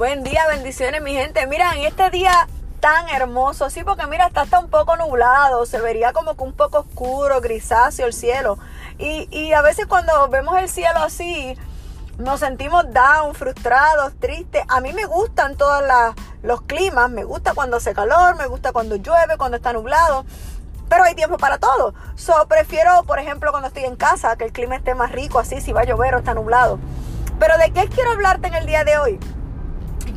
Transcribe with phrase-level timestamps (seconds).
[0.00, 1.46] Buen día, bendiciones mi gente.
[1.46, 2.48] Mira, en este día
[2.80, 6.54] tan hermoso, sí, porque mira, está hasta un poco nublado, se vería como que un
[6.54, 8.58] poco oscuro, grisáceo el cielo.
[8.96, 11.54] Y, y a veces cuando vemos el cielo así,
[12.16, 14.62] nos sentimos down, frustrados, tristes.
[14.68, 15.82] A mí me gustan todos
[16.42, 20.24] los climas, me gusta cuando hace calor, me gusta cuando llueve, cuando está nublado.
[20.88, 21.92] Pero hay tiempo para todo.
[22.14, 25.60] So, prefiero, por ejemplo, cuando estoy en casa, que el clima esté más rico, así,
[25.60, 26.78] si va a llover o está nublado.
[27.38, 29.20] Pero ¿de qué quiero hablarte en el día de hoy?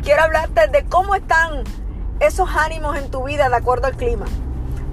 [0.04, 1.64] Quiero hablarte de cómo están
[2.20, 4.26] esos ánimos en tu vida de acuerdo al clima.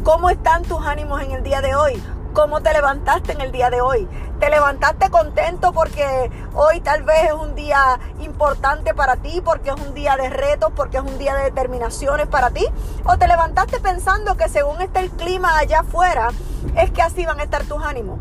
[0.05, 2.01] ¿Cómo están tus ánimos en el día de hoy?
[2.33, 4.09] ¿Cómo te levantaste en el día de hoy?
[4.39, 9.81] ¿Te levantaste contento porque hoy tal vez es un día importante para ti, porque es
[9.85, 12.65] un día de retos, porque es un día de determinaciones para ti?
[13.05, 16.29] ¿O te levantaste pensando que según está el clima allá afuera,
[16.77, 18.21] es que así van a estar tus ánimos?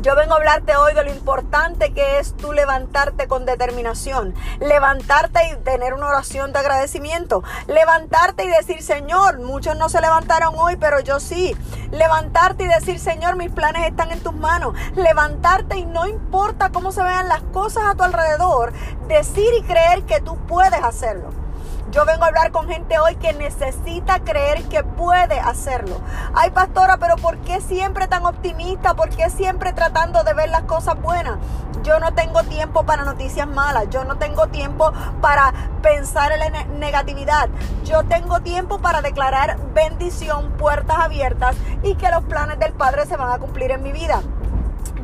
[0.00, 5.40] Yo vengo a hablarte hoy de lo importante que es tú levantarte con determinación, levantarte
[5.50, 10.76] y tener una oración de agradecimiento, levantarte y decir, Señor, muchos no se levantaron hoy,
[10.76, 11.56] pero yo sí.
[11.90, 14.72] Levantarte y decir, Señor, mis planes están en tus manos.
[14.94, 18.72] Levantarte y no importa cómo se vean las cosas a tu alrededor,
[19.08, 21.47] decir y creer que tú puedes hacerlo.
[21.90, 26.00] Yo vengo a hablar con gente hoy que necesita creer que puede hacerlo.
[26.34, 28.92] Ay, pastora, pero ¿por qué siempre tan optimista?
[28.92, 31.38] ¿Por qué siempre tratando de ver las cosas buenas?
[31.82, 33.86] Yo no tengo tiempo para noticias malas.
[33.88, 37.48] Yo no tengo tiempo para pensar en la negatividad.
[37.84, 43.16] Yo tengo tiempo para declarar bendición, puertas abiertas y que los planes del Padre se
[43.16, 44.20] van a cumplir en mi vida.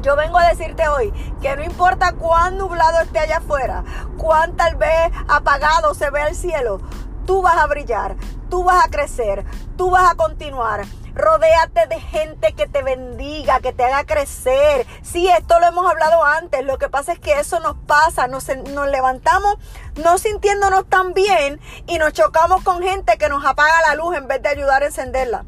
[0.04, 1.10] Yo vengo a decirte hoy
[1.40, 3.84] que no importa cuán nublado esté allá afuera,
[4.18, 6.78] cuán tal vez apagado se ve el cielo,
[7.26, 8.14] tú vas a brillar,
[8.50, 9.46] tú vas a crecer,
[9.78, 10.84] tú vas a continuar.
[11.14, 14.86] Rodéate de gente que te bendiga, que te haga crecer.
[15.00, 16.62] Sí, esto lo hemos hablado antes.
[16.66, 18.26] Lo que pasa es que eso nos pasa.
[18.26, 19.56] Nos, nos, levantamos
[20.02, 24.26] no sintiéndonos tan bien y nos chocamos con gente que nos apaga la luz en
[24.26, 25.44] vez de ayudar a encenderla.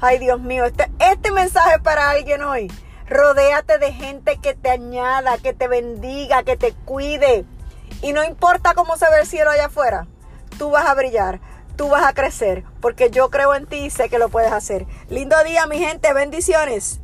[0.00, 2.68] Ay, Dios mío, este, este mensaje es para alguien hoy.
[3.08, 7.44] Rodéate de gente que te añada, que te bendiga, que te cuide.
[8.00, 10.06] Y no importa cómo se ve el cielo allá afuera,
[10.58, 11.40] tú vas a brillar,
[11.76, 14.86] tú vas a crecer, porque yo creo en ti y sé que lo puedes hacer.
[15.08, 17.00] Lindo día, mi gente, bendiciones.